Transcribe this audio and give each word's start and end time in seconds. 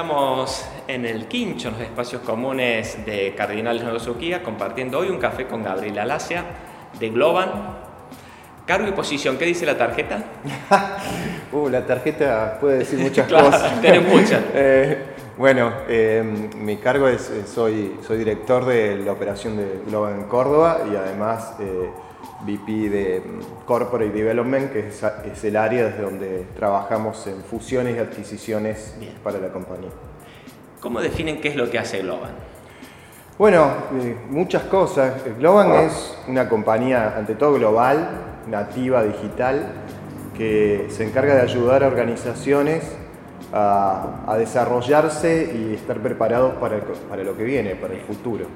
estamos 0.00 0.64
en 0.88 1.04
el 1.04 1.26
Quincho, 1.26 1.68
en 1.68 1.74
los 1.74 1.82
espacios 1.82 2.22
comunes 2.22 3.04
de 3.04 3.34
Cardinales 3.36 3.82
Nuevo 3.82 3.98
Suquía, 3.98 4.42
compartiendo 4.42 4.98
hoy 4.98 5.10
un 5.10 5.18
café 5.18 5.46
con 5.46 5.62
Gabriela 5.62 6.04
Alasia 6.04 6.42
de 6.98 7.10
Globan. 7.10 7.50
Cargo 8.64 8.88
y 8.88 8.92
posición, 8.92 9.36
¿qué 9.36 9.44
dice 9.44 9.66
la 9.66 9.76
tarjeta? 9.76 10.24
uh, 11.52 11.68
la 11.68 11.84
tarjeta 11.84 12.56
puede 12.58 12.78
decir 12.78 12.98
muchas 13.02 13.30
cosas. 13.30 13.78
Tiene 13.82 14.00
muchas. 14.00 14.42
Eh, 14.54 15.04
bueno, 15.36 15.70
eh, 15.86 16.22
mi 16.56 16.78
cargo 16.78 17.06
es, 17.06 17.28
eh, 17.28 17.42
soy, 17.46 17.98
soy 18.06 18.16
director 18.16 18.64
de 18.64 18.96
la 18.96 19.12
operación 19.12 19.58
de 19.58 19.82
Globan 19.86 20.14
en 20.14 20.24
Córdoba 20.28 20.80
y 20.90 20.96
además 20.96 21.56
VP 22.44 22.90
de 22.90 23.20
mm, 23.20 23.64
Corporate 23.66 24.10
Development, 24.10 24.72
que 24.72 24.88
es, 24.88 25.44
el 25.44 25.56
área 25.56 25.86
desde 25.86 26.02
donde 26.02 26.46
trabajamos 26.56 27.26
en 27.26 27.42
fusiones 27.42 27.96
y 27.96 27.98
adquisiciones 27.98 28.94
para 29.22 29.38
la 29.38 29.48
compañía. 29.48 29.90
¿Cómo 30.80 31.00
definen 31.00 31.40
qué 31.40 31.48
es 31.48 31.56
lo 31.56 31.70
que 31.70 31.78
hace 31.78 32.00
Globan? 32.00 32.32
Bueno, 33.38 33.70
eh, 34.00 34.16
muchas 34.28 34.62
cosas. 34.64 35.14
Globan 35.38 35.72
es 35.72 36.16
una 36.28 36.48
compañía, 36.48 37.16
ante 37.16 37.34
todo 37.34 37.54
global, 37.54 38.08
nativa, 38.46 39.02
digital, 39.02 39.66
que 40.36 40.86
se 40.90 41.04
encarga 41.04 41.34
de 41.34 41.42
ayudar 41.42 41.84
a 41.84 41.86
organizaciones 41.86 42.84
a, 43.52 44.36
desarrollarse 44.38 45.52
y 45.54 45.74
estar 45.74 45.98
preparados 45.98 46.54
para, 46.54 46.80
para 47.08 47.24
lo 47.24 47.36
que 47.36 47.44
viene, 47.44 47.74
para 47.74 47.94
el 47.94 48.00
futuro. 48.00 48.46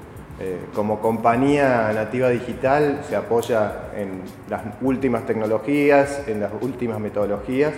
Eh, 0.41 0.59
como 0.75 1.01
compañía 1.01 1.93
nativa 1.95 2.29
digital 2.29 3.03
se 3.09 3.15
apoya 3.15 3.91
en 3.97 4.23
las 4.49 4.63
últimas 4.83 5.27
tecnologías, 5.27 6.27
en 6.27 6.41
las 6.41 6.51
últimas 6.61 6.99
metodologías 6.99 7.73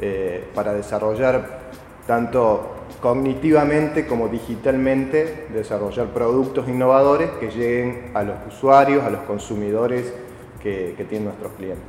eh, 0.00 0.42
para 0.54 0.72
desarrollar 0.72 1.60
tanto 2.06 2.76
cognitivamente 3.02 4.06
como 4.06 4.28
digitalmente, 4.28 5.48
desarrollar 5.52 6.06
productos 6.06 6.66
innovadores 6.66 7.30
que 7.32 7.50
lleguen 7.50 8.10
a 8.14 8.22
los 8.22 8.36
usuarios, 8.48 9.04
a 9.04 9.10
los 9.10 9.20
consumidores 9.22 10.14
que 10.62 10.94
tienen 11.08 11.24
nuestros 11.24 11.52
clientes. 11.52 11.84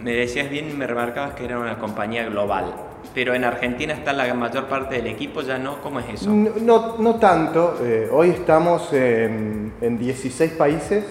Me 0.00 0.12
decías 0.12 0.48
bien, 0.48 0.78
me 0.78 0.86
remarcabas 0.86 1.34
que 1.34 1.44
era 1.44 1.58
una 1.58 1.78
compañía 1.78 2.24
global 2.24 2.72
pero 3.14 3.34
en 3.34 3.44
Argentina 3.44 3.92
está 3.92 4.12
la 4.12 4.32
mayor 4.34 4.66
parte 4.68 4.96
del 4.96 5.06
equipo, 5.06 5.42
ya 5.42 5.58
no, 5.58 5.80
¿cómo 5.80 6.00
es 6.00 6.08
eso? 6.14 6.30
No, 6.30 6.96
no, 6.98 7.14
tanto, 7.16 7.78
eh, 7.82 8.08
hoy 8.10 8.30
estamos 8.30 8.92
en, 8.92 9.72
16 9.80 10.52
países, 10.52 11.04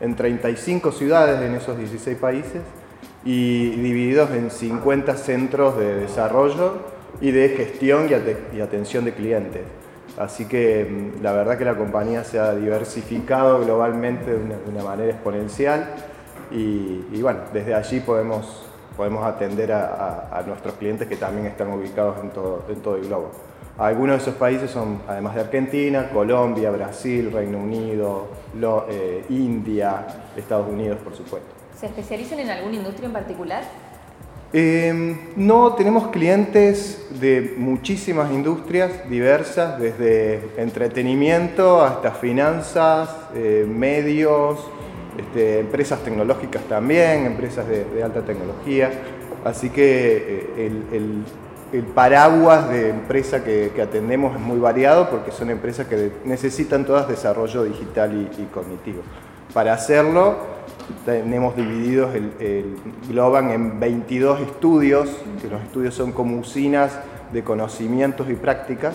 en 0.00 0.14
35 0.14 0.92
ciudades 0.92 1.40
en 1.42 1.54
esos 1.54 1.76
16 1.76 2.18
países 2.18 2.62
y 3.24 3.70
divididos 3.70 4.30
en 4.30 4.50
50 4.50 5.16
centros 5.16 5.78
de 5.78 5.94
desarrollo 5.96 6.74
y 7.20 7.30
de 7.30 7.48
gestión 7.50 8.08
y, 8.08 8.60
atención 8.60 9.04
de 9.04 9.14
clientes. 9.14 9.62
Así 10.18 10.46
que 10.46 10.84
mm, 10.84 11.22
la 11.22 11.32
verdad 11.32 11.58
que 11.58 11.64
la 11.64 11.76
compañía 11.76 12.22
se 12.22 12.38
ha 12.38 12.54
diversificado 12.54 13.60
globalmente 13.60 14.30
de 14.30 14.70
una, 14.70 14.84
manera 14.84 15.12
exponencial 15.12 15.88
y, 16.52 17.04
y 17.12 17.22
bueno, 17.22 17.40
desde 17.52 17.74
allí 17.74 18.00
podemos 18.00 18.63
podemos 18.96 19.24
atender 19.24 19.72
a, 19.72 20.42
nuestros 20.46 20.74
clientes 20.74 21.08
que 21.08 21.16
también 21.16 21.46
están 21.46 21.72
ubicados 21.72 22.20
en 22.22 22.30
todo, 22.30 22.64
en 22.68 22.76
todo 22.76 22.96
el 22.96 23.06
globo. 23.06 23.30
Algunos 23.76 24.16
de 24.16 24.22
esos 24.22 24.34
países 24.36 24.70
son, 24.70 25.00
además 25.08 25.34
de 25.34 25.40
Argentina, 25.40 26.08
Colombia, 26.12 26.70
Brasil, 26.70 27.32
Reino 27.32 27.58
Unido, 27.58 28.28
eh, 28.88 29.24
India, 29.30 30.06
Estados 30.36 30.68
Unidos, 30.68 30.98
por 31.02 31.14
supuesto. 31.16 31.48
¿Se 31.76 31.86
especializan 31.86 32.38
en 32.38 32.50
alguna 32.50 32.76
industria 32.76 33.06
en 33.06 33.12
particular? 33.12 33.64
Em, 34.52 35.18
no, 35.34 35.74
tenemos 35.74 36.12
clientes 36.12 37.08
de 37.18 37.56
muchísimas 37.58 38.30
industrias 38.30 39.10
diversas, 39.10 39.80
desde 39.80 40.52
entretenimiento 40.56 41.82
hasta 41.82 42.12
finanzas, 42.12 43.08
eh, 43.34 43.66
medios, 43.68 44.60
este, 45.18 45.60
empresas 45.60 46.00
tecnológicas 46.00 46.62
también, 46.64 47.26
empresas 47.26 47.66
de, 47.68 48.02
alta 48.02 48.22
tecnología. 48.22 48.90
Así 49.44 49.70
que 49.70 50.46
eh, 50.56 50.72
el, 50.92 51.24
paraguas 51.94 52.70
de 52.70 52.90
empresa 52.90 53.42
que, 53.42 53.72
atendemos 53.82 54.36
es 54.36 54.40
muy 54.40 54.60
variado 54.60 55.10
porque 55.10 55.32
son 55.32 55.50
empresas 55.50 55.88
que 55.88 56.12
necesitan 56.24 56.84
todas 56.84 57.08
desarrollo 57.08 57.64
digital 57.64 58.30
y, 58.38 58.44
cognitivo. 58.46 59.02
Para 59.52 59.74
hacerlo, 59.74 60.36
tenemos 61.04 61.56
divididos 61.56 62.14
el, 62.14 62.32
el, 62.38 62.76
Globan 63.08 63.50
en 63.50 63.80
22 63.80 64.40
estudios, 64.40 65.08
que 65.42 65.48
los 65.48 65.62
estudios 65.62 65.94
son 65.94 66.12
como 66.12 66.38
usinas 66.38 66.98
de 67.32 67.42
conocimientos 67.42 68.30
y 68.30 68.34
prácticas 68.34 68.94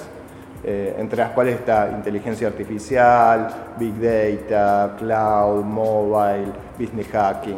eh, 0.64 0.96
entre 0.98 1.20
las 1.20 1.32
cuales 1.32 1.56
está 1.56 1.90
inteligencia 1.96 2.48
artificial, 2.48 3.48
big 3.78 3.94
data, 4.00 4.96
cloud, 4.98 5.64
mobile, 5.64 6.52
business 6.78 7.08
hacking 7.12 7.58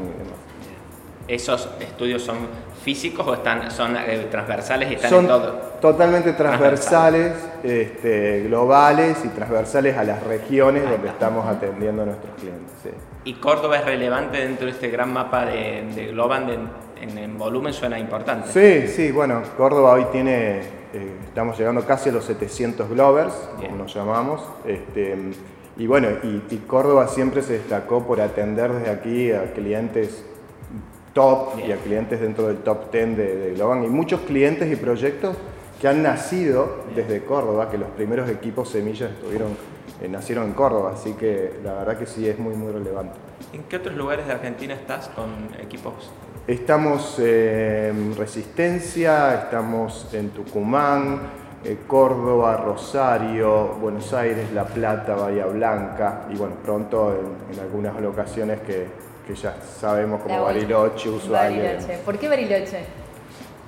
¿Esos 1.27 1.69
estudios 1.79 2.21
son 2.21 2.37
físicos 2.83 3.25
o 3.25 3.33
están, 3.33 3.71
son 3.71 3.95
eh, 3.95 4.27
transversales 4.29 4.91
y 4.91 4.95
están 4.95 5.09
son 5.09 5.19
en 5.21 5.27
todo? 5.27 5.51
Totalmente 5.79 6.33
transversales, 6.33 7.33
este, 7.63 8.43
globales 8.43 9.17
y 9.23 9.29
transversales 9.29 9.97
a 9.97 10.03
las 10.03 10.21
regiones 10.23 10.83
donde 10.89 11.07
estamos 11.07 11.45
atendiendo 11.47 12.03
a 12.03 12.05
nuestros 12.05 12.35
clientes. 12.35 12.71
¿Y 13.23 13.35
Córdoba 13.35 13.77
es 13.77 13.85
relevante 13.85 14.39
dentro 14.39 14.65
de 14.65 14.73
este 14.73 14.89
gran 14.89 15.13
mapa 15.13 15.45
de, 15.45 15.85
de 15.95 16.07
Globan? 16.07 16.49
en, 17.01 17.17
en 17.17 17.37
volumen 17.37 17.73
suena 17.73 17.97
importante. 17.97 18.49
Sí, 18.51 18.87
sí, 18.87 19.11
bueno, 19.11 19.41
Córdoba 19.57 19.93
hoy 19.93 20.05
tiene 20.11 20.80
eh, 20.93 21.15
estamos 21.25 21.57
llegando 21.57 21.85
casi 21.85 22.09
a 22.09 22.11
los 22.11 22.25
700 22.25 22.89
Glovers, 22.89 23.33
como 23.55 23.75
nos 23.77 23.93
llamamos. 23.93 24.41
Este, 24.65 25.17
y 25.77 25.87
bueno, 25.87 26.09
y, 26.23 26.57
Córdoba 26.67 27.07
siempre 27.07 27.41
se 27.41 27.53
destacó 27.53 28.05
por 28.05 28.21
atender 28.21 28.71
desde 28.73 28.89
aquí 28.89 29.31
a 29.31 29.53
clientes 29.53 30.25
top 31.13 31.59
y 31.65 31.71
a 31.71 31.77
clientes 31.77 32.19
dentro 32.21 32.47
del 32.47 32.57
top 32.57 32.91
10 32.91 33.17
de, 33.17 33.35
de 33.35 33.53
Globan. 33.55 33.83
Y 33.83 33.87
muchos 33.87 34.21
clientes 34.21 34.71
y 34.71 34.75
proyectos 34.75 35.35
que 35.81 35.87
han 35.87 36.03
nacido 36.03 36.83
desde 36.95 37.23
Córdoba, 37.23 37.71
que 37.71 37.77
los 37.79 37.89
primeros 37.89 38.29
equipos 38.29 38.69
semillas 38.69 39.09
estuvieron, 39.11 39.57
eh, 39.99 40.07
nacieron 40.07 40.45
en 40.45 40.53
Córdoba, 40.53 40.91
así 40.93 41.13
que 41.13 41.53
la 41.63 41.73
verdad 41.73 41.97
que 41.97 42.05
sí 42.05 42.27
es 42.27 42.37
muy, 42.37 42.53
muy 42.53 42.71
relevante. 42.71 43.17
¿En 43.51 43.63
qué 43.63 43.77
otros 43.77 43.95
lugares 43.95 44.27
de 44.27 44.33
Argentina 44.33 44.75
estás 44.75 45.07
con 45.09 45.29
equipos 45.59 46.11
Estamos 46.47 47.19
en 47.19 48.15
Resistencia, 48.17 49.43
estamos 49.43 50.09
en 50.11 50.31
Tucumán, 50.31 51.19
eh, 51.63 51.77
Córdoba, 51.85 52.57
Rosario, 52.57 53.75
Buenos 53.79 54.11
Aires, 54.11 54.51
La 54.51 54.65
Plata, 54.65 55.13
Bahía 55.13 55.45
Blanca 55.45 56.23
y 56.31 56.35
bueno, 56.35 56.55
pronto 56.65 57.15
en, 57.51 57.59
algunas 57.59 58.01
locaciones 58.01 58.59
que, 58.61 58.87
ya 59.35 59.55
sabemos 59.79 60.21
como 60.23 60.43
Bariloche, 60.43 61.09
Ushuaia. 61.09 61.77
¿Por 62.03 62.17
qué 62.17 62.27
Bariloche? 62.27 62.85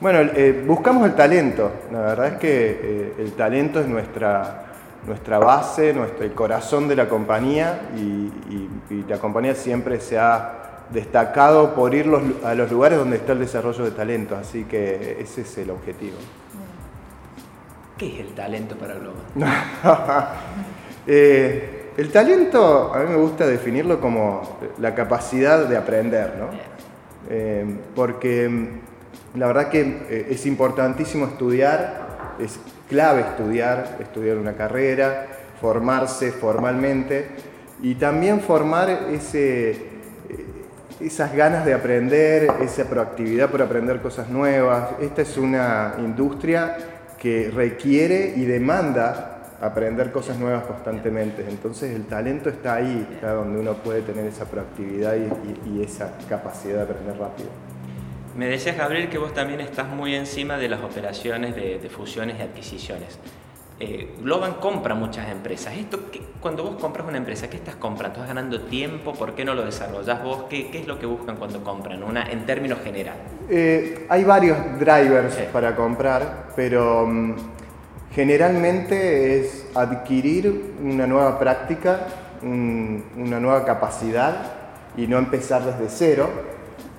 Bueno, 0.02 0.32
eh, 0.36 0.64
buscamos 0.66 1.06
el 1.06 1.14
talento. 1.14 1.72
La 1.92 2.00
verdad 2.00 2.28
es 2.30 2.40
que 2.40 2.80
eh, 2.82 3.14
el 3.20 3.34
talento 3.34 3.80
es 3.82 3.88
nuestra, 3.88 4.66
nuestra 5.06 5.38
base, 5.38 5.94
nuestro, 5.94 6.26
el 6.26 6.34
corazón 6.34 6.88
de 6.88 6.96
la 6.96 7.08
compañía 7.08 7.82
y 7.96 9.04
la 9.08 9.20
compañía 9.20 9.54
siempre 9.54 10.02
se 10.02 10.18
ha 10.18 10.63
destacado 10.94 11.74
por 11.74 11.94
ir 11.94 12.10
a 12.44 12.54
los 12.56 12.72
lugares 12.72 13.00
donde 13.00 13.18
está 13.18 13.34
el 13.34 13.40
desarrollo 13.40 13.84
de 13.84 13.92
talento, 13.92 14.36
así 14.36 14.66
que 14.66 15.18
ese 15.20 15.42
es 15.42 15.58
el 15.58 15.72
objetivo. 15.72 16.18
¿Qué 17.98 18.14
es 18.14 18.20
el 18.22 18.34
talento 18.34 18.76
para 18.76 18.96
Globo? 18.96 19.18
Eh, 21.06 21.92
el 21.98 22.14
talento, 22.14 22.94
a 22.94 23.00
mí 23.00 23.10
me 23.10 23.18
gusta 23.18 23.46
definirlo 23.46 24.00
como 24.00 24.58
la 24.80 24.96
capacidad 24.96 25.68
de 25.68 25.76
aprender, 25.76 26.36
¿no? 26.40 26.48
Eh, 27.30 27.66
porque 27.94 28.48
mm, 28.48 29.38
la 29.38 29.48
verdad 29.48 29.68
que 29.68 29.82
eh, 29.82 30.28
es 30.30 30.46
importantísimo 30.46 31.26
estudiar, 31.26 32.38
es 32.40 32.58
clave 32.88 33.20
estudiar, 33.20 33.98
estudiar 34.00 34.38
una 34.38 34.54
carrera, 34.54 35.28
formarse 35.60 36.32
formalmente 36.32 37.28
y 37.82 37.96
también 37.96 38.40
formar 38.40 38.90
ese, 39.12 39.93
esas 41.00 41.34
ganas 41.36 41.66
de 41.66 41.74
aprender, 41.74 42.48
esa 42.62 42.86
proactividad 42.86 43.50
por 43.50 43.62
aprender 43.62 44.02
cosas 44.02 44.30
nuevas. 44.30 44.92
Esta 45.02 45.22
es 45.22 45.38
una 45.38 45.96
industria 46.00 46.78
que 47.18 47.50
requiere 47.54 48.34
y 48.36 48.46
demanda 48.46 49.34
aprender 49.62 50.12
cosas 50.12 50.38
nuevas 50.38 50.66
constantemente. 50.66 51.46
Entonces 51.48 51.96
el 51.96 52.06
talento 52.06 52.50
está 52.50 52.76
ahí, 52.76 53.08
está 53.14 53.32
donde 53.32 53.60
uno 53.60 53.76
puede 53.76 54.02
tener 54.02 54.26
esa 54.26 54.46
proactividad 54.46 55.16
y, 55.16 55.82
esa 55.82 56.18
capacidad 56.28 56.78
de 56.78 56.82
aprender 56.84 57.18
rápido. 57.18 57.50
Me 58.38 58.48
decías, 58.48 58.76
Gabriel, 58.78 59.10
que 59.10 59.18
vos 59.18 59.34
también 59.34 59.62
estás 59.62 59.88
muy 59.88 60.16
encima 60.16 60.58
de 60.58 60.68
las 60.68 60.82
operaciones 60.82 61.56
de, 61.56 61.90
fusiones 61.90 62.40
y 62.40 62.42
adquisiciones. 62.42 63.20
Eh, 63.86 64.16
Globan 64.22 64.54
compra 64.56 64.96
muchas 64.96 65.30
empresas. 65.30 65.76
Esto, 65.76 66.00
cuando 66.40 66.64
vos 66.64 66.76
compras 66.80 67.08
una 67.08 67.18
empresa, 67.18 67.50
¿qué 67.50 67.58
estás 67.58 67.76
comprando? 67.76 68.20
¿Estás 68.20 68.36
ganando 68.36 68.62
tiempo? 68.62 69.14
¿Por 69.14 69.34
qué 69.36 69.44
no 69.44 69.54
lo 69.54 69.66
desarrollas 69.66 70.24
vos? 70.24 70.46
¿Qué, 70.50 70.70
es 70.74 70.88
lo 70.88 70.98
que 70.98 71.06
buscan 71.06 71.36
cuando 71.36 71.64
compran? 71.64 72.02
Una, 72.04 72.24
en 72.32 72.46
términos 72.46 72.80
generales. 72.84 73.22
Eh, 73.50 74.06
hay 74.10 74.24
varios 74.24 74.58
drivers 74.80 75.36
para 75.52 75.76
comprar, 75.76 76.50
pero 76.56 77.06
mm, 77.06 77.34
Generalmente 78.16 79.40
es 79.40 79.66
adquirir 79.74 80.76
una 80.84 81.08
nueva 81.08 81.40
práctica, 81.40 82.02
una 82.44 83.40
nueva 83.40 83.66
capacidad 83.66 84.52
y 84.96 85.08
no 85.08 85.18
empezar 85.18 85.64
desde 85.64 85.90
cero. 85.90 86.30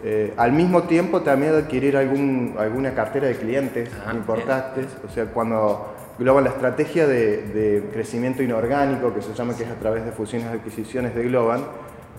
Eh, 0.02 0.34
al 0.36 0.52
mismo 0.52 0.82
tiempo 0.82 1.22
también 1.22 1.54
adquirir 1.54 1.96
algún, 1.96 2.56
alguna 2.58 2.94
cartera 2.94 3.28
de 3.28 3.36
clientes 3.36 3.90
ah, 4.04 4.12
importantes. 4.12 4.86
O 5.08 5.10
sea, 5.10 5.26
cuando 5.26 5.93
Globan 6.18 6.44
la 6.44 6.50
estrategia 6.50 7.06
de, 7.06 7.42
de, 7.42 7.90
crecimiento 7.92 8.42
inorgánico, 8.42 9.12
que 9.12 9.20
se 9.20 9.34
llama 9.34 9.56
que 9.56 9.64
es 9.64 9.70
a 9.70 9.74
través 9.74 10.04
de 10.04 10.12
fusiones 10.12 10.48
y 10.48 10.56
adquisiciones 10.56 11.14
de 11.14 11.24
Globan, 11.24 11.64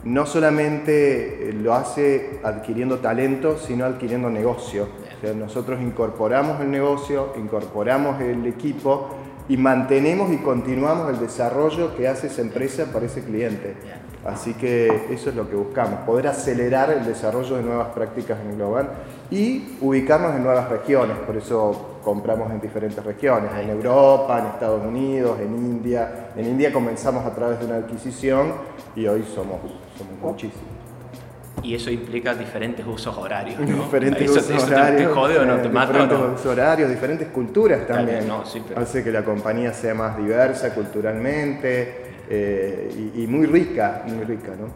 no 0.03 0.25
solamente 0.25 1.51
lo 1.53 1.73
hace 1.73 2.39
adquiriendo 2.43 2.99
talento, 2.99 3.57
sino 3.57 3.85
adquiriendo 3.85 4.29
negocio. 4.29 4.87
nosotros 5.35 5.81
incorporamos 5.81 6.61
el 6.61 6.69
negocio, 6.69 7.33
incorporamos 7.37 8.21
el 8.21 8.45
equipo 8.45 9.15
y 9.47 9.57
mantenemos 9.57 10.31
y 10.31 10.37
continuamos 10.37 11.09
el 11.09 11.19
desarrollo 11.19 11.95
que 11.95 12.07
hace 12.07 12.27
esa 12.27 12.41
empresa 12.41 12.85
para 12.91 13.05
ese 13.05 13.23
cliente. 13.23 13.75
Así 14.25 14.55
que 14.55 14.87
eso 15.11 15.29
es 15.29 15.35
lo 15.35 15.47
que 15.47 15.55
buscamos, 15.55 15.99
poder 15.99 16.27
acelerar 16.27 16.89
el 16.89 17.05
desarrollo 17.05 17.57
de 17.57 17.61
nuevas 17.61 17.89
prácticas 17.89 18.39
en 18.43 18.55
Global 18.55 18.89
y 19.29 19.77
ubicarnos 19.81 20.35
en 20.35 20.43
nuevas 20.43 20.67
regiones, 20.67 21.15
por 21.17 21.37
eso 21.37 21.99
compramos 22.03 22.51
en 22.51 22.59
diferentes 22.59 23.03
regiones, 23.03 23.51
en 23.59 23.69
Europa, 23.69 24.39
en 24.39 24.45
Estados 24.47 24.83
Unidos, 24.83 25.39
en 25.39 25.55
India. 25.55 26.29
En 26.35 26.45
India 26.45 26.73
comenzamos 26.73 27.23
a 27.23 27.35
través 27.35 27.59
de 27.59 27.65
una 27.65 27.75
adquisición 27.75 28.53
y 28.95 29.05
hoy 29.05 29.23
somos, 29.23 29.59
somos 29.97 30.19
muchísimos. 30.21 30.84
Y 31.65 31.73
eso 31.73 31.89
implica 31.89 32.35
diferentes 32.35 32.85
usos 32.85 33.17
horarios, 33.17 33.59
¿no? 33.59 33.85
Diferentes 33.85 34.29
usos 34.29 34.63
horarios. 34.65 35.09
Te, 35.09 35.15
jode 35.15 35.39
o 35.39 35.45
no 35.45 35.57
te 35.57 35.67
mata, 35.67 35.93
Diferentes 35.93 36.19
usos 36.19 36.45
horarios, 36.45 36.89
diferentes 36.91 37.27
culturas 37.29 37.87
también. 37.87 38.27
no, 38.27 38.45
sí, 38.45 38.61
Hace 38.75 39.03
que 39.03 39.11
la 39.11 39.23
compañía 39.23 39.73
sea 39.73 39.95
más 39.95 40.15
diversa 40.15 40.75
culturalmente 40.75 42.13
eh, 42.29 43.11
y, 43.15 43.25
muy 43.25 43.47
rica, 43.47 44.03
muy 44.05 44.23
rica, 44.25 44.51
¿no? 44.59 44.67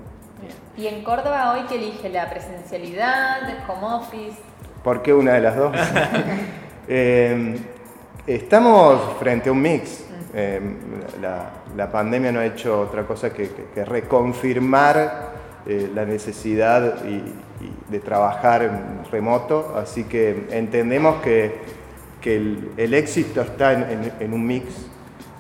¿Y 0.82 0.88
en 0.88 1.04
Córdoba 1.04 1.54
hoy 1.54 1.62
qué 1.70 1.76
elige? 1.76 2.10
¿La 2.10 2.28
presencialidad, 2.28 3.48
el 3.48 3.58
home 3.68 3.96
office? 3.96 4.40
¿Por 4.84 5.04
qué 5.04 5.14
una 5.14 5.34
de 5.34 5.42
las 5.42 5.56
dos? 5.56 5.76
Eh, 6.92 7.56
estamos 8.26 9.00
frente 9.20 9.50
a 9.50 9.52
un 9.52 9.62
mix. 9.62 10.06
Eh, 10.34 10.60
la, 11.22 11.92
pandemia 11.92 12.32
no 12.32 12.40
ha 12.40 12.48
hecho 12.48 12.82
otra 12.82 13.04
cosa 13.04 13.32
que, 13.32 13.48
reconfirmar 13.86 15.39
la 15.66 16.06
necesidad 16.06 17.02
de 17.90 18.00
trabajar 18.00 19.04
remoto, 19.12 19.76
así 19.78 20.06
que 20.06 20.48
entendemos 20.52 21.22
que, 21.22 21.80
el, 22.24 22.94
éxito 22.94 23.42
está 23.42 23.74
en 23.74 24.34
un 24.34 24.46
mix 24.46 24.90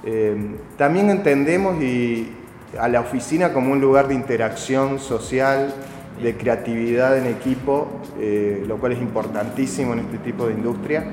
eh, 0.04 0.56
también 0.77 1.10
entendemos 1.10 1.81
y 1.81 2.31
a 2.80 2.88
la 2.88 3.01
oficina 3.01 3.51
como 3.51 3.74
un 3.74 3.81
lugar 3.81 4.07
de 4.07 4.13
interacción 4.13 5.00
social, 5.00 5.74
de 6.21 6.38
creatividad 6.38 7.18
en 7.18 7.25
equipo, 7.25 7.88
eh, 8.19 8.63
lo 8.68 8.77
cual 8.77 8.94
es 8.94 9.01
importantísimo 9.01 9.94
en 9.94 10.00
este 10.00 10.18
tipo 10.19 10.48
de 10.48 10.54
industria. 10.54 11.04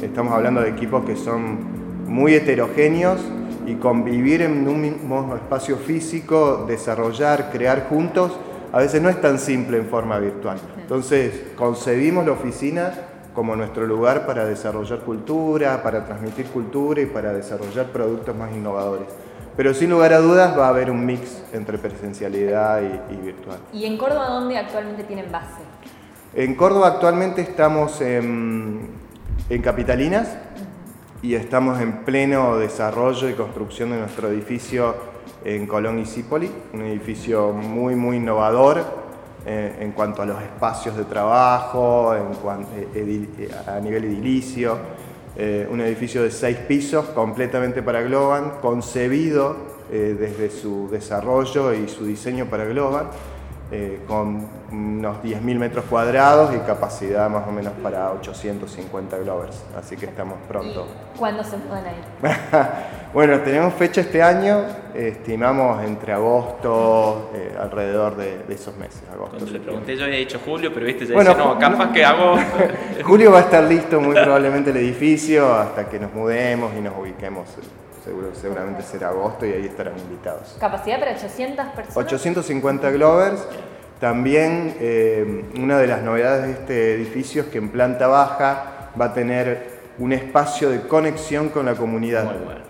Estamos 0.00 0.32
hablando 0.32 0.62
de 0.62 0.70
equipos 0.70 1.04
que 1.04 1.16
son 1.16 1.58
muy 2.06 2.34
heterogéneos 2.34 3.20
y 3.66 3.74
convivir 3.74 4.42
en 4.42 4.66
un 4.66 4.80
mismo 4.80 5.34
espacio 5.36 5.76
físico, 5.76 6.64
desarrollar, 6.66 7.50
crear 7.50 7.88
juntos, 7.88 8.38
a 8.72 8.78
veces 8.78 9.02
no 9.02 9.08
es 9.08 9.20
tan 9.20 9.38
simple 9.38 9.78
en 9.78 9.86
forma 9.86 10.18
virtual. 10.18 10.58
Entonces, 10.78 11.52
concebimos 11.56 12.24
la 12.24 12.32
oficina 12.32 12.92
como 13.34 13.56
nuestro 13.56 13.86
lugar 13.86 14.26
para 14.26 14.44
desarrollar 14.44 15.00
cultura, 15.00 15.82
para 15.82 16.04
transmitir 16.04 16.46
cultura 16.46 17.00
y 17.00 17.06
para 17.06 17.32
desarrollar 17.32 17.86
productos 17.86 18.34
más 18.36 18.52
innovadores. 18.52 19.08
Pero 19.56 19.74
sin 19.74 19.90
lugar 19.90 20.12
a 20.12 20.18
dudas 20.18 20.58
va 20.58 20.66
a 20.66 20.68
haber 20.70 20.90
un 20.90 21.04
mix 21.04 21.42
entre 21.52 21.78
presencialidad 21.78 22.80
y, 22.82 23.16
virtual. 23.16 23.58
¿Y 23.72 23.84
en 23.84 23.96
Córdoba 23.98 24.28
dónde 24.28 24.56
actualmente 24.56 25.04
tienen 25.04 25.30
base? 25.30 25.60
En 26.34 26.54
Córdoba 26.54 26.88
actualmente 26.88 27.42
estamos 27.42 28.00
en, 28.00 28.88
en 29.48 29.62
Capitalinas 29.62 30.36
y 31.22 31.34
estamos 31.34 31.80
en 31.80 32.04
pleno 32.04 32.56
desarrollo 32.56 33.28
y 33.28 33.34
construcción 33.34 33.90
de 33.90 33.98
nuestro 33.98 34.28
edificio 34.28 35.09
en 35.44 35.66
Colón 35.66 35.98
y 35.98 36.06
Cípoli, 36.06 36.50
un 36.72 36.82
edificio 36.82 37.52
muy, 37.52 37.94
muy 37.94 38.16
innovador, 38.16 38.84
eh, 39.46 39.76
en 39.80 39.92
cuanto 39.92 40.20
a 40.20 40.26
los 40.26 40.40
espacios 40.42 40.96
de 40.96 41.04
trabajo, 41.04 42.14
en 42.14 42.26
eh, 42.94 43.26
eh, 43.38 43.50
a 43.66 43.80
nivel 43.80 44.04
edilicio. 44.04 44.78
un 45.70 45.80
edificio 45.80 46.22
de 46.22 46.30
seis 46.30 46.58
pisos 46.58 47.06
completamente 47.14 47.82
para 47.82 48.02
Globan, 48.02 48.60
concebido 48.60 49.56
desde 49.90 50.50
su 50.50 50.88
desarrollo 50.90 51.72
y 51.72 51.88
su 51.88 52.04
diseño 52.04 52.46
para 52.46 52.64
Globan 52.64 53.06
eh, 53.72 54.00
con 54.08 54.48
unos 54.72 55.18
10.000 55.22 55.40
metros 55.56 55.84
cuadrados 55.84 56.52
y 56.54 56.58
capacidad 56.58 57.30
más 57.30 57.46
o 57.46 57.52
menos 57.52 57.72
para 57.80 58.10
850 58.12 59.18
Glovers. 59.18 59.62
Así 59.78 59.96
que 59.96 60.06
estamos 60.06 60.38
pronto. 60.48 60.88
¿Cuándo 61.16 61.44
se 61.44 61.56
pueden 61.58 61.84
ir? 61.86 62.30
bueno, 63.14 63.38
tenemos 63.40 63.72
fecha 63.74 64.00
este 64.00 64.22
año, 64.22 64.64
estimamos 64.92 65.84
entre 65.84 66.12
agosto, 66.12 67.30
eh, 67.32 67.56
alrededor 67.60 68.16
de, 68.16 68.44
esos 68.48 68.76
meses. 68.76 69.02
Agosto, 69.12 69.36
Cuando 69.36 69.52
le 69.52 69.60
pregunté 69.60 69.96
yo 69.96 70.04
había 70.04 70.18
dicho 70.18 70.40
julio, 70.44 70.72
pero 70.74 70.86
viste, 70.86 71.06
ya 71.06 71.14
bueno, 71.14 71.34
no, 71.34 71.56
capaz 71.56 71.92
que 71.92 72.04
hago... 72.04 72.36
julio 73.04 73.30
va 73.30 73.38
a 73.38 73.42
estar 73.42 73.62
listo 73.62 74.00
muy 74.00 74.14
probablemente 74.20 74.70
el 74.70 74.78
edificio 74.78 75.54
hasta 75.54 75.88
que 75.88 76.00
nos 76.00 76.12
mudemos 76.12 76.72
y 76.76 76.80
nos 76.80 76.98
ubiquemos 76.98 77.48
Seguro, 78.10 78.30
seguramente 78.34 78.82
será 78.82 79.10
agosto 79.10 79.46
y 79.46 79.52
ahí 79.52 79.66
estarán 79.66 79.96
invitados. 79.96 80.56
¿Capacidad 80.58 80.98
para 80.98 81.12
800 81.12 81.66
personas? 81.66 81.96
850 81.96 82.90
Glovers. 82.90 83.46
También 84.00 84.74
eh, 84.80 85.44
una 85.56 85.78
de 85.78 85.86
las 85.86 86.02
novedades 86.02 86.46
de 86.46 86.52
este 86.54 86.94
edificio 86.94 87.42
es 87.42 87.48
que 87.50 87.58
en 87.58 87.68
planta 87.68 88.08
baja 88.08 88.90
va 89.00 89.04
a 89.04 89.14
tener 89.14 89.78
un 90.00 90.12
espacio 90.12 90.70
de 90.70 90.80
conexión 90.80 91.50
con 91.50 91.66
la 91.66 91.76
comunidad. 91.76 92.24
Muy 92.24 92.44
bueno. 92.44 92.60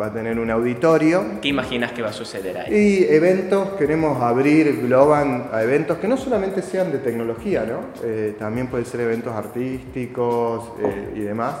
va 0.00 0.06
a 0.06 0.12
tener 0.12 0.40
un 0.40 0.50
auditorio. 0.50 1.38
¿Qué 1.40 1.46
imaginas 1.46 1.92
que 1.92 2.02
va 2.02 2.08
a 2.08 2.12
suceder 2.12 2.58
ahí? 2.58 2.74
Y 2.74 3.14
eventos, 3.14 3.74
queremos 3.78 4.20
abrir 4.20 4.80
Globan 4.80 5.50
a 5.52 5.62
eventos 5.62 5.98
que 5.98 6.08
no 6.08 6.16
solamente 6.16 6.62
sean 6.62 6.90
de 6.90 6.98
tecnología, 6.98 7.64
¿no? 7.64 7.78
Eh, 8.02 8.34
también 8.36 8.66
pueden 8.66 8.86
ser 8.86 9.02
eventos 9.02 9.32
artísticos 9.36 10.72
eh, 10.82 11.12
y 11.14 11.20
demás 11.20 11.54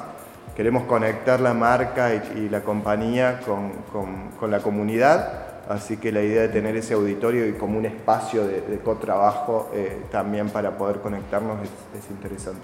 queremos 0.60 0.82
conectar 0.82 1.40
la 1.40 1.54
marca 1.54 2.12
y, 2.36 2.50
la 2.50 2.60
compañía 2.60 3.40
con, 3.46 3.72
con, 4.38 4.50
la 4.50 4.58
comunidad, 4.58 5.62
así 5.70 5.96
que 5.96 6.12
la 6.12 6.20
idea 6.20 6.42
de 6.42 6.48
tener 6.48 6.76
ese 6.76 6.92
auditorio 6.92 7.46
y 7.48 7.52
como 7.52 7.78
un 7.78 7.86
espacio 7.86 8.46
de, 8.46 8.60
de 8.60 8.78
cotrabajo 8.80 9.70
eh, 9.72 10.02
también 10.12 10.50
para 10.50 10.76
poder 10.76 10.98
conectarnos 10.98 11.60
es, 11.62 12.10
interesante. 12.10 12.60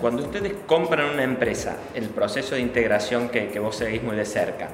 Cuando 0.00 0.22
ustedes 0.22 0.54
compran 0.66 1.10
una 1.10 1.22
empresa, 1.22 1.76
el 1.94 2.08
proceso 2.08 2.54
de 2.54 2.62
integración 2.62 3.28
que, 3.28 3.48
que 3.48 3.58
vos 3.58 3.76
seguís 3.76 4.02
muy 4.02 4.16
de 4.16 4.24
cerca, 4.24 4.68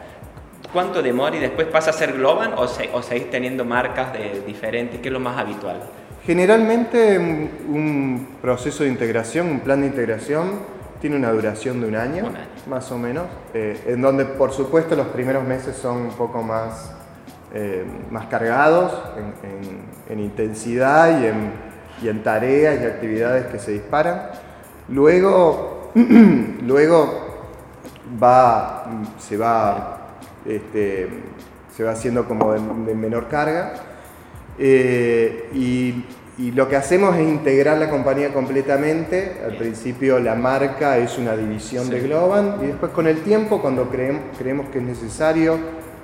¿cuánto 0.73 1.03
demora 1.03 1.35
y 1.35 1.41
después 1.41 1.67
pasa 1.67 1.91
a 1.91 1.93
ser 1.93 2.13
Globan 2.13 2.53
o, 2.53 2.69
o 2.93 3.03
seguís 3.03 3.31
teniendo 3.33 3.65
marcas 3.65 4.13
de, 4.13 4.45
diferentes? 4.47 5.01
¿Qué 5.01 5.09
es 5.09 5.13
lo 5.13 5.19
más 5.19 5.37
habitual? 5.37 5.81
Generalmente 6.25 7.19
un 7.19 8.37
proceso 8.41 8.85
de 8.85 8.91
integración, 8.91 9.49
un 9.49 9.59
plan 9.59 9.81
de 9.81 9.89
integración, 9.89 10.80
tiene 11.01 11.17
una 11.17 11.31
duración 11.33 11.81
de 11.81 11.89
un 11.89 11.97
año, 11.97 12.31
más 12.69 12.91
o 12.93 12.99
menos, 12.99 13.25
eh, 13.55 13.81
en 13.87 14.03
donde 14.03 14.25
por 14.27 14.53
supuesto 14.53 14.95
los 14.95 15.09
primeros 15.09 15.45
meses 15.45 15.77
son 15.77 15.97
un 15.97 16.11
poco 16.11 16.43
más, 16.43 16.93
eh, 17.55 17.85
más 18.11 18.27
cargados 18.27 18.93
en, 20.09 20.21
intensidad 20.21 21.21
y 21.23 21.27
en, 21.27 21.53
y 22.03 22.09
en, 22.09 22.23
tareas 22.23 22.81
y 22.83 22.85
actividades 22.85 23.47
que 23.47 23.59
se 23.59 23.73
disparan. 23.73 24.31
Luego, 24.89 25.91
luego 26.63 27.31
va, 28.23 28.85
se, 29.19 29.37
va, 29.37 29.99
este, 30.45 31.09
se 31.75 31.85
va 31.85 31.93
haciendo 31.93 32.27
como 32.27 32.53
de, 32.53 32.95
menor 32.95 33.29
carga. 33.29 33.73
Eh, 34.59 35.49
y 35.55 36.05
y 36.39 36.53
lo 36.53 36.69
que 36.69 36.77
hacemos 36.77 37.17
es 37.17 37.29
integrar 37.29 37.79
la 37.79 37.91
compañía 37.91 38.33
completamente. 38.33 39.41
Al 39.45 39.57
principio 39.57 40.19
la 40.19 40.35
marca 40.35 40.97
es 40.99 41.19
una 41.19 41.37
división 41.37 41.91
de 41.91 42.01
Globan 42.01 42.57
y 42.63 42.67
después 42.67 42.93
con 42.93 43.07
el 43.07 43.23
tiempo, 43.23 43.61
cuando 43.61 43.89
creemos, 43.89 44.23
creemos 44.39 44.69
que 44.71 44.79
es 44.79 44.85
necesario 44.85 45.59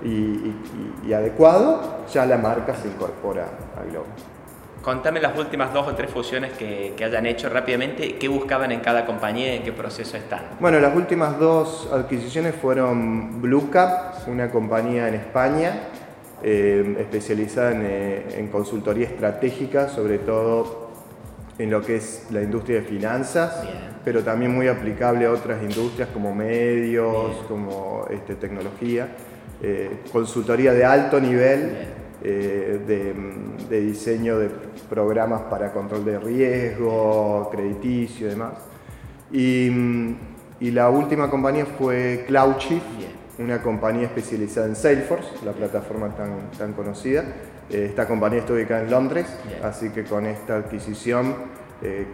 y, 0.05 1.13
adecuado, 1.13 2.05
ya 2.13 2.27
la 2.27 2.37
marca 2.37 2.75
se 2.75 2.89
incorpora 2.89 3.47
a 3.79 3.85
Globan. 3.91 4.11
Contame 4.83 5.21
las 5.21 5.37
últimas 5.37 5.73
dos 5.73 5.89
o 5.89 5.95
tres 5.95 6.11
fusiones 6.11 6.53
que, 6.53 6.95
que, 6.97 7.05
hayan 7.05 7.27
hecho 7.27 7.49
rápidamente, 7.49 8.17
qué 8.19 8.29
buscaban 8.29 8.71
en 8.71 8.81
cada 8.81 9.05
compañía 9.05 9.55
y 9.55 9.57
en 9.57 9.63
qué 9.65 9.73
proceso 9.73 10.17
están. 10.17 10.43
Bueno, 10.61 10.79
las 10.79 10.95
últimas 10.95 11.41
dos 11.41 11.89
adquisiciones 11.93 12.55
fueron 12.55 13.43
Bluecap, 13.43 14.29
una 14.29 14.49
compañía 14.51 15.09
en 15.09 15.15
España, 15.15 15.73
eh, 16.43 16.97
especializada 17.01 17.73
eh, 17.75 18.37
en, 18.39 18.49
consultoría 18.49 19.07
estratégica, 19.07 19.89
sobre 19.89 20.19
todo 20.19 20.91
en 21.59 21.71
lo 21.71 21.83
que 21.83 21.97
es 21.97 22.27
la 22.31 22.43
industria 22.43 22.81
de 22.81 22.87
finanzas. 22.87 23.65
pero 24.05 24.23
también 24.23 24.55
muy 24.55 24.69
aplicable 24.69 25.27
a 25.27 25.33
otras 25.33 25.61
industrias 25.63 26.09
como 26.11 26.33
medios, 26.33 27.37
como 27.49 28.07
este, 28.09 28.37
tecnología. 28.37 29.09
Eh, 29.63 30.03
consultoría 30.13 30.75
de 30.75 30.85
alto 30.85 31.19
nivel 31.19 31.73
eh, 32.23 33.15
de, 33.71 33.81
diseño 33.81 34.39
de 34.39 34.51
programas 34.89 35.43
para 35.43 35.73
control 35.73 36.05
de 36.05 36.19
riesgo, 36.19 37.49
crediticio 37.51 38.27
y 38.27 38.31
demás. 38.31 38.53
Y, 39.33 40.71
la 40.73 40.89
última 40.91 41.31
compañía 41.31 41.67
fue 41.67 42.25
CloudShift, 42.27 42.83
una 43.39 43.63
compañía 43.63 44.07
especializada 44.07 44.67
en 44.67 44.77
Salesforce, 44.77 45.29
la 45.45 45.53
plataforma 45.53 46.15
tan, 46.15 46.51
tan 46.57 46.73
conocida. 46.73 47.25
Eh, 47.71 47.87
esta 47.89 48.07
compañía 48.07 48.41
está 48.41 48.53
ubicada 48.53 48.83
en 48.83 48.91
Londres, 48.91 49.27
así 49.63 49.91
que 49.91 50.05
con 50.05 50.27
esta 50.27 50.57
adquisición 50.57 51.35
eh, 51.83 52.07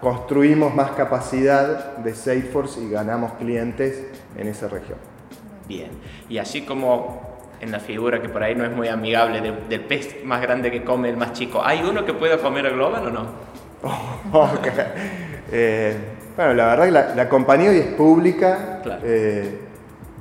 construimos 0.00 0.74
más 0.74 0.92
capacidad 0.92 1.96
de 1.96 2.14
Salesforce 2.14 2.80
y 2.80 2.90
ganamos 2.90 3.32
clientes 3.32 4.06
en 4.36 4.46
esa 4.46 4.68
región. 4.68 4.98
Bien, 5.66 5.90
y 6.28 6.38
así 6.38 6.62
como 6.62 7.38
en 7.60 7.72
la 7.72 7.80
figura 7.80 8.22
que 8.22 8.28
por 8.28 8.42
ahí 8.42 8.54
no 8.54 8.64
es 8.64 8.70
muy 8.70 8.88
amigable 8.88 9.40
del 9.68 9.80
pez 9.80 10.24
más 10.24 10.40
grande 10.40 10.70
que 10.70 10.84
come 10.84 11.08
el 11.08 11.16
más 11.16 11.32
chico, 11.32 11.60
¿hay 11.64 11.82
uno 11.82 12.04
que 12.04 12.14
pueda 12.14 12.38
comer 12.38 12.66
el 12.66 12.74
global 12.74 13.06
o 13.06 13.10
no? 13.10 13.26
Eh, 15.50 15.96
bueno, 16.36 16.52
la 16.52 16.66
verdad 16.76 16.84
que 16.84 17.16
la, 17.16 17.28
compañía 17.30 17.70
hoy 17.70 17.78
es 17.78 17.86
pública, 17.86 18.82
eh, 19.02 19.67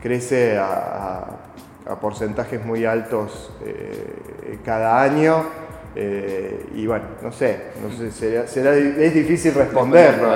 crece 0.01 0.57
a, 0.57 1.25
porcentajes 2.01 2.65
muy 2.65 2.83
altos 2.85 3.51
cada 4.65 5.01
año. 5.01 5.45
y 6.75 6.85
bueno, 6.85 7.05
no 7.21 7.31
sé, 7.31 7.67
no 7.81 7.89
sé 7.95 8.11
será, 8.47 8.75
es 8.75 9.13
difícil 9.13 9.53
responderlo. 9.53 10.29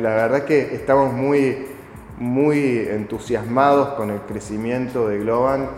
la 0.00 0.10
verdad 0.10 0.44
que 0.44 0.74
estamos 0.74 1.12
muy 1.12 1.76
muy 2.18 2.78
entusiasmados 2.78 3.90
con 3.90 4.10
el 4.10 4.20
crecimiento 4.20 5.08
de 5.08 5.18
Globan, 5.18 5.68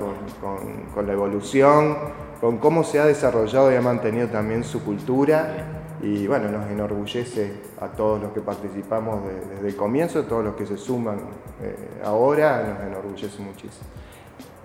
con, 0.95 1.07
la 1.07 1.13
evolución, 1.13 1.97
con 2.41 2.59
cómo 2.59 2.85
se 2.85 3.01
ha 3.01 3.07
desarrollado 3.07 3.73
y 3.73 3.77
ha 3.77 3.81
mantenido 3.81 4.29
también 4.29 4.65
su 4.65 4.85
cultura. 4.85 5.78
Y 6.01 6.27
bueno, 6.27 6.49
nos 6.51 6.71
enorgullece 6.71 7.53
a 7.81 7.89
todos 7.89 8.21
los 8.21 8.33
que 8.33 8.41
participamos 8.41 9.21
desde 9.51 9.69
el 9.69 9.77
comienzo, 9.77 10.21
a 10.21 10.23
todos 10.23 10.45
los 10.45 10.55
que 10.55 10.67
se 10.67 10.77
suman 10.77 11.19
eh, 11.63 11.75
ahora, 12.05 12.63
nos 12.63 12.87
enorgullece 12.87 13.43
muchísimo. 13.43 13.89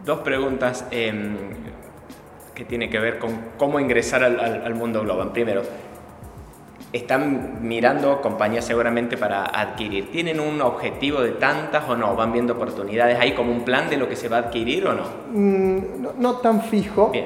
Dos 0.05 0.19
preguntas 0.19 0.85
em, 0.91 1.35
que 2.53 2.65
tienen 2.65 2.89
que 2.89 2.99
ver 2.99 3.17
con 3.17 3.31
cómo 3.57 3.79
ingresar 3.79 4.23
al, 4.23 4.39
al 4.39 4.75
mundo 4.75 5.01
Globan. 5.01 5.33
Primero, 5.33 5.63
están 6.93 7.67
mirando 7.67 8.21
compañías 8.21 8.65
seguramente 8.65 9.17
para 9.17 9.45
adquirir. 9.45 10.11
¿Tienen 10.11 10.39
un 10.39 10.61
objetivo 10.61 11.21
de 11.21 11.31
tantas 11.31 11.89
o 11.89 11.95
no? 11.95 12.15
¿Van 12.15 12.31
viendo 12.31 12.53
oportunidades? 12.53 13.19
¿Hay 13.19 13.33
como 13.33 13.51
un 13.51 13.65
plan 13.65 13.89
de 13.89 13.97
lo 13.97 14.07
que 14.07 14.15
se 14.15 14.29
va 14.29 14.37
a 14.37 14.39
adquirir 14.41 14.85
o 14.85 14.93
no? 14.93 15.03
Mm, 15.31 16.21
no, 16.21 16.35
tan 16.35 16.61
fijo. 16.61 17.09
Bien. 17.09 17.25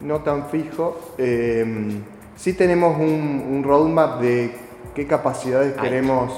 No 0.00 0.20
tan 0.20 0.48
fijo. 0.50 1.14
Em, 1.16 2.02
sí 2.38 2.54
tenemos 2.54 2.98
un, 2.98 3.62
roadmap 3.62 4.20
de 4.22 4.54
qué 4.94 5.06
capacidades 5.06 5.74
queremos, 5.74 6.32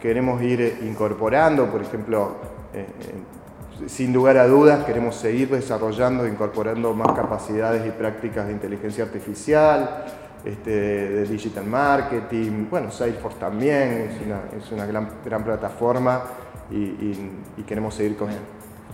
queremos 0.00 0.40
ir 0.40 0.78
incorporando. 0.82 1.66
Por 1.66 1.82
ejemplo, 1.82 2.36
eh, 2.72 2.86
eh, 2.88 3.88
sin 3.88 4.14
lugar 4.14 4.38
a 4.38 4.46
dudas 4.46 4.84
queremos 4.86 5.16
seguir 5.16 5.50
desarrollando, 5.50 6.26
incorporando 6.26 6.94
más 6.94 7.12
capacidades 7.12 7.86
y 7.86 7.90
prácticas 7.90 8.46
de 8.46 8.52
inteligencia 8.52 9.04
artificial 9.04 10.06
este, 10.46 10.70
de 10.70 11.24
digital 11.24 11.66
marketing, 11.66 12.66
bueno, 12.70 12.90
Salesforce 12.92 13.38
también, 13.38 14.08
es 14.10 14.24
una, 14.24 14.40
es 14.56 14.70
una 14.70 14.86
gran, 14.86 15.08
gran 15.24 15.42
plataforma 15.42 16.22
y, 16.70 17.62
queremos 17.66 17.94
seguir 17.94 18.16
con, 18.16 18.28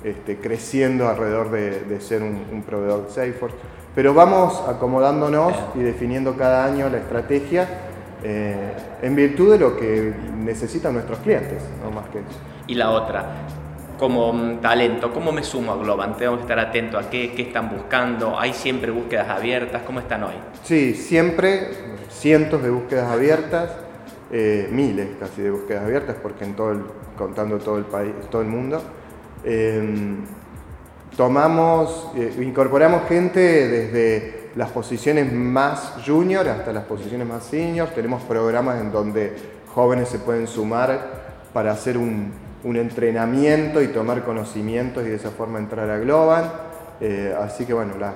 este, 0.02 0.38
creciendo 0.38 1.08
alrededor 1.08 1.50
de, 1.50 2.00
ser 2.00 2.22
un, 2.22 2.62
proveedor 2.62 3.06
de 3.06 3.12
Salesforce. 3.12 3.56
Pero 3.94 4.14
vamos 4.14 4.62
acomodándonos 4.68 5.54
y 5.74 5.80
definiendo 5.80 6.36
cada 6.36 6.64
año 6.64 6.88
la 6.88 6.98
estrategia 6.98 7.68
eh, 8.24 8.72
en 9.02 9.14
virtud 9.14 9.52
de 9.52 9.58
lo 9.58 9.76
que 9.76 10.14
necesitan 10.38 10.94
nuestros 10.94 11.18
clientes, 11.18 11.62
no 11.82 11.90
más 11.90 12.08
que 12.08 12.20
eso. 12.20 12.38
Y 12.68 12.74
la 12.74 12.90
otra, 12.90 13.26
como 13.98 14.58
talento, 14.60 15.12
¿cómo 15.12 15.32
me 15.32 15.42
sumo 15.42 15.72
a 15.72 15.76
Globan? 15.76 16.16
Tengo 16.16 16.36
que 16.36 16.42
estar 16.42 16.58
atento 16.58 16.98
a 16.98 17.10
qué, 17.10 17.34
qué, 17.34 17.42
están 17.42 17.68
buscando, 17.68 18.38
hay 18.38 18.52
siempre 18.54 18.90
búsquedas 18.90 19.28
abiertas, 19.28 19.82
¿cómo 19.84 20.00
están 20.00 20.22
hoy? 20.22 20.34
Sí, 20.62 20.94
siempre 20.94 21.68
cientos 22.08 22.62
de 22.62 22.70
búsquedas 22.70 23.10
abiertas, 23.10 23.70
eh, 24.30 24.68
miles 24.70 25.08
casi 25.20 25.42
de 25.42 25.50
búsquedas 25.50 25.84
abiertas, 25.84 26.16
porque 26.22 26.44
en 26.44 26.54
todo 26.54 26.72
el, 26.72 26.82
contando 27.18 27.58
todo 27.58 27.76
el 27.76 27.84
país, 27.84 28.12
todo 28.30 28.40
el 28.40 28.48
mundo. 28.48 28.80
Em, 29.44 30.18
tomamos, 31.16 32.10
eh, 32.16 32.34
incorporamos 32.40 33.08
gente 33.08 33.40
desde 33.40 34.50
las 34.56 34.70
posiciones 34.70 35.32
más 35.32 35.94
junior 36.06 36.48
hasta 36.48 36.72
las 36.72 36.84
posiciones 36.84 37.26
más 37.26 37.44
senior, 37.44 37.88
tenemos 37.94 38.22
programas 38.22 38.80
en 38.80 38.92
donde 38.92 39.34
jóvenes 39.74 40.08
se 40.08 40.18
pueden 40.18 40.46
sumar 40.46 41.22
para 41.52 41.72
hacer 41.72 41.96
un, 41.96 42.32
un 42.64 42.76
entrenamiento 42.76 43.82
y 43.82 43.88
tomar 43.88 44.24
conocimientos 44.24 45.04
y 45.04 45.10
de 45.10 45.16
esa 45.16 45.30
forma 45.30 45.58
entrar 45.58 45.90
a 45.90 45.98
Globan. 45.98 46.44
Eh, 47.00 47.34
así 47.40 47.64
que 47.64 47.74
bueno, 47.74 47.94
las, 47.98 48.14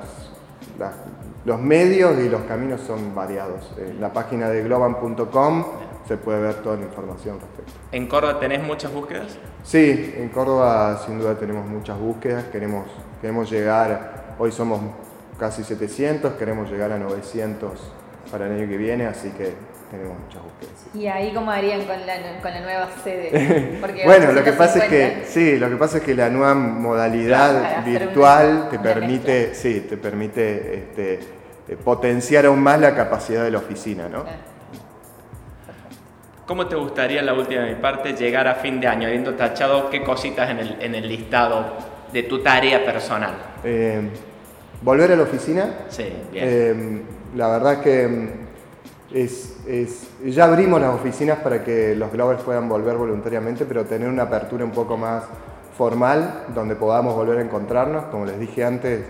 los 1.45 1.61
medios 1.61 2.19
y 2.19 2.29
los 2.29 2.43
caminos 2.43 2.81
son 2.81 3.15
variados. 3.15 3.73
En 3.79 4.01
la 4.01 4.13
página 4.13 4.49
de 4.49 4.63
globan.com 4.63 5.65
se 6.07 6.17
puede 6.17 6.41
ver 6.41 6.55
toda 6.57 6.77
la 6.77 6.83
información 6.83 7.41
respecto. 7.41 7.73
¿En 7.93 8.07
Córdoba 8.07 8.39
tenés 8.39 8.63
muchas 8.63 8.93
búsquedas? 8.93 9.39
Sí, 9.65 10.15
en 10.17 10.29
Córdoba 10.29 11.03
sin 11.05 11.19
duda 11.19 11.35
tenemos 11.37 11.67
muchas 11.67 11.99
búsquedas. 11.99 12.45
Queremos, 12.45 12.87
queremos 13.21 13.51
llegar, 13.51 14.35
hoy 14.39 14.53
somos 14.53 14.81
casi 15.39 15.65
700, 15.65 16.35
queremos 16.35 16.71
llegar 16.71 16.93
a 16.93 16.99
900 16.99 17.73
para 18.31 18.47
el 18.47 18.53
año 18.53 18.69
que 18.69 18.77
viene, 18.77 19.07
así 19.07 19.31
que 19.31 19.55
tenemos 19.91 20.17
muchas 20.19 20.43
búsquedas. 20.43 20.95
¿Y 20.95 21.07
ahí 21.07 21.33
cómo 21.35 21.51
harían 21.51 21.83
con 21.85 22.07
la, 22.07 22.41
con 22.41 22.53
la 22.53 22.61
nueva 22.61 22.89
sede? 23.03 23.81
bueno, 24.05 24.33
lo 24.33 24.45
que 24.45 24.53
pasa 24.53 24.85
es 24.85 24.89
que 24.89 25.25
sí, 25.27 25.59
lo 25.59 25.69
que 25.69 25.77
pasa 25.77 25.99
es 25.99 26.05
que 26.05 26.15
la 26.15 26.31
nueva 26.31 26.55
modalidad 26.55 27.85
virtual 27.85 28.69
te 28.71 28.79
permite, 28.79 29.55
sí, 29.55 29.87
te 29.89 29.97
permite 29.97 30.79
este, 30.79 31.15
eh, 31.69 31.77
potenciar 31.77 32.47
aún 32.47 32.61
más 32.61 32.81
la 32.81 32.95
capacidad 32.95 33.43
de 33.43 33.51
la 33.51 33.59
oficina, 33.59 34.09
¿no? 34.09 34.25
¿Cómo 36.47 36.69
te 36.69 36.77
gustaría, 36.77 37.23
la 37.23 37.35
última 37.35 37.63
de 37.63 37.75
mi 37.75 37.81
parte, 37.81 38.15
llegar 38.15 38.47
a 38.47 38.55
fin 38.55 38.81
de 38.81 38.87
año, 38.87 39.09
habiendo 39.09 39.35
tachado 39.35 39.91
qué 39.91 40.05
cositas 40.05 40.49
en 40.49 40.59
el, 40.61 40.77
en 40.81 40.95
el 40.95 41.09
listado 41.09 41.65
de 42.13 42.23
tu 42.23 42.41
tarea 42.41 42.85
personal? 42.85 43.35
Eh, 43.65 44.01
¿Volver 44.81 45.11
a 45.11 45.17
la 45.17 45.25
oficina? 45.25 45.69
Sí, 45.89 46.05
bien. 46.31 46.45
Eh, 46.49 47.03
la 47.35 47.49
verdad 47.49 47.81
que 47.81 48.29
es, 49.13 49.57
ya 50.25 50.45
abrimos 50.45 50.81
las 50.81 50.95
oficinas 50.95 51.39
para 51.39 51.65
que 51.65 51.97
los 51.97 52.13
Glovers 52.13 52.43
puedan 52.43 52.69
volver 52.69 52.97
voluntariamente, 52.97 53.65
pero 53.65 53.85
tener 53.85 54.09
una 54.09 54.25
apertura 54.25 54.65
un 54.65 54.71
poco 54.71 54.97
más 54.97 55.25
formal, 55.77 56.45
donde 56.55 56.77
podamos 56.77 57.15
volver 57.15 57.39
a 57.39 57.43
encontrarnos. 57.43 58.05
Como 58.05 58.25
les 58.25 58.39
dije 58.39 58.65
antes, 58.65 59.05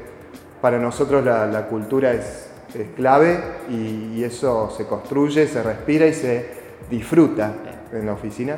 para 0.62 0.78
nosotros 0.78 1.24
la, 1.24 1.66
cultura 1.66 2.12
es, 2.12 2.48
clave 2.94 3.38
y, 3.68 4.24
eso 4.24 4.70
se 4.70 4.86
construye, 4.86 5.46
se 5.46 5.62
respira 5.62 6.06
y 6.06 6.14
se 6.14 6.65
disfruta 6.90 7.54
en 7.92 8.06
la 8.06 8.12
oficina. 8.12 8.56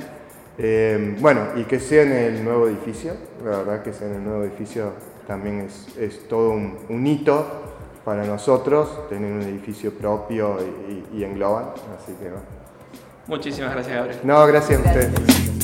Eh, 0.59 1.17
bueno, 1.21 1.43
y 1.57 1.65
que 1.65 1.79
sea 1.79 2.03
en 2.03 2.13
el 2.13 2.45
nuevo 2.45 2.67
edificio, 2.67 3.13
la 3.45 3.59
verdad 3.59 3.83
que 3.83 3.93
sea 3.93 4.09
en 4.09 4.15
el 4.15 4.25
nuevo 4.25 4.45
edificio 4.45 4.93
también 5.27 5.69
es, 5.99 6.29
todo 6.29 6.51
un 6.51 7.07
hito 7.07 7.47
para 8.09 8.25
nosotros 8.25 9.07
tener 9.11 9.31
un 9.31 9.43
edificio 9.43 9.93
propio 9.93 10.57
y, 11.13 11.19
y, 11.19 11.25
en 11.25 11.35
global. 11.35 11.75
Así 11.95 12.13
que 12.13 12.31
Muchísimas 13.27 13.73
gracias, 13.73 13.95
Gabriel. 13.95 14.21
No, 14.25 14.47
gracias 14.47 14.81
a 14.81 14.89
ustedes. 14.89 15.58